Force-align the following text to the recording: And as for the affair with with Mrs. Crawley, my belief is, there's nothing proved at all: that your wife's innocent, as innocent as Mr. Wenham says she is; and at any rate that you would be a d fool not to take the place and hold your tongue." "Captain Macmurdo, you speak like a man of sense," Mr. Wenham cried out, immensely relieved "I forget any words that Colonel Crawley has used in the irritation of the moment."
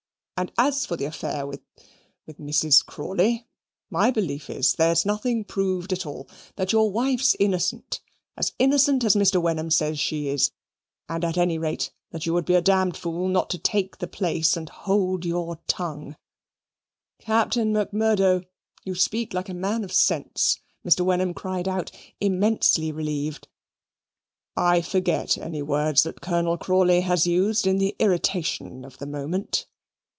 And 0.41 0.51
as 0.57 0.87
for 0.87 0.97
the 0.97 1.05
affair 1.05 1.45
with 1.45 1.59
with 2.25 2.39
Mrs. 2.39 2.83
Crawley, 2.83 3.47
my 3.91 4.09
belief 4.09 4.49
is, 4.49 4.73
there's 4.73 5.05
nothing 5.05 5.43
proved 5.43 5.93
at 5.93 6.03
all: 6.03 6.27
that 6.55 6.71
your 6.71 6.89
wife's 6.89 7.35
innocent, 7.39 8.01
as 8.35 8.51
innocent 8.57 9.03
as 9.03 9.13
Mr. 9.13 9.39
Wenham 9.39 9.69
says 9.69 9.99
she 9.99 10.29
is; 10.29 10.49
and 11.07 11.23
at 11.23 11.37
any 11.37 11.59
rate 11.59 11.91
that 12.09 12.25
you 12.25 12.33
would 12.33 12.45
be 12.45 12.55
a 12.55 12.59
d 12.61 12.73
fool 12.95 13.27
not 13.27 13.51
to 13.51 13.59
take 13.59 13.99
the 13.99 14.07
place 14.07 14.57
and 14.57 14.69
hold 14.69 15.25
your 15.25 15.57
tongue." 15.67 16.15
"Captain 17.19 17.71
Macmurdo, 17.71 18.43
you 18.83 18.95
speak 18.95 19.35
like 19.35 19.47
a 19.47 19.53
man 19.53 19.83
of 19.83 19.93
sense," 19.93 20.59
Mr. 20.83 21.01
Wenham 21.05 21.35
cried 21.35 21.67
out, 21.67 21.91
immensely 22.19 22.91
relieved 22.91 23.47
"I 24.57 24.81
forget 24.81 25.37
any 25.37 25.61
words 25.61 26.01
that 26.01 26.19
Colonel 26.19 26.57
Crawley 26.57 27.01
has 27.01 27.27
used 27.27 27.67
in 27.67 27.77
the 27.77 27.95
irritation 27.99 28.83
of 28.83 28.97
the 28.97 29.05
moment." 29.05 29.67